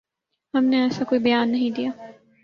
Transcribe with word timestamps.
ہم 0.53 0.63
نے 0.65 0.81
ایسا 0.81 1.03
کوئی 1.03 1.21
بیان 1.21 1.51
نہیں 1.51 1.69
دیا 1.71 1.89